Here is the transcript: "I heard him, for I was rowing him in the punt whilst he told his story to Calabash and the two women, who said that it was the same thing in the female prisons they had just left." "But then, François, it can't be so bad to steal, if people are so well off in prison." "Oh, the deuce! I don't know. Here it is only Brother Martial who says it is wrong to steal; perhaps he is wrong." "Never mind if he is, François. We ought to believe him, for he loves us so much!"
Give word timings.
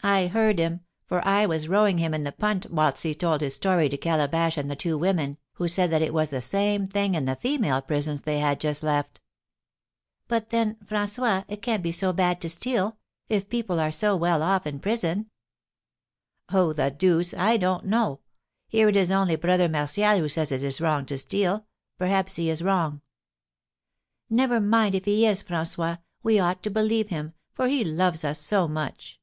"I 0.00 0.28
heard 0.28 0.58
him, 0.58 0.80
for 1.04 1.22
I 1.26 1.44
was 1.44 1.68
rowing 1.68 1.98
him 1.98 2.14
in 2.14 2.22
the 2.22 2.32
punt 2.32 2.70
whilst 2.70 3.02
he 3.02 3.14
told 3.14 3.42
his 3.42 3.56
story 3.56 3.90
to 3.90 3.96
Calabash 3.98 4.56
and 4.56 4.70
the 4.70 4.76
two 4.76 4.96
women, 4.96 5.36
who 5.54 5.66
said 5.68 5.90
that 5.90 6.00
it 6.00 6.14
was 6.14 6.30
the 6.30 6.40
same 6.40 6.86
thing 6.86 7.14
in 7.14 7.26
the 7.26 7.36
female 7.36 7.82
prisons 7.82 8.22
they 8.22 8.38
had 8.38 8.58
just 8.60 8.82
left." 8.82 9.20
"But 10.28 10.48
then, 10.50 10.76
François, 10.84 11.44
it 11.48 11.60
can't 11.62 11.82
be 11.82 11.92
so 11.92 12.12
bad 12.14 12.40
to 12.40 12.48
steal, 12.48 12.96
if 13.28 13.50
people 13.50 13.78
are 13.80 13.90
so 13.92 14.16
well 14.16 14.40
off 14.42 14.66
in 14.66 14.78
prison." 14.78 15.30
"Oh, 16.50 16.72
the 16.72 16.90
deuce! 16.92 17.34
I 17.34 17.56
don't 17.58 17.84
know. 17.84 18.20
Here 18.68 18.88
it 18.88 18.96
is 18.96 19.12
only 19.12 19.36
Brother 19.36 19.68
Martial 19.68 20.16
who 20.18 20.28
says 20.28 20.50
it 20.52 20.62
is 20.62 20.80
wrong 20.80 21.04
to 21.06 21.18
steal; 21.18 21.66
perhaps 21.98 22.36
he 22.36 22.48
is 22.48 22.62
wrong." 22.62 23.02
"Never 24.30 24.58
mind 24.60 24.94
if 24.94 25.04
he 25.04 25.26
is, 25.26 25.42
François. 25.42 25.98
We 26.22 26.38
ought 26.38 26.62
to 26.62 26.70
believe 26.70 27.08
him, 27.10 27.34
for 27.52 27.66
he 27.68 27.84
loves 27.84 28.24
us 28.24 28.40
so 28.40 28.66
much!" 28.68 29.20